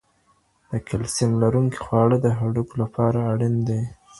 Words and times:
د 0.71 0.73
کلسیم 0.87 1.31
لرونکي 1.43 1.79
خواړه 1.85 2.17
د 2.21 2.27
هډوکو 2.39 2.73
لپاره 2.83 3.19
اړین 3.31 3.55
دي. 3.67 3.81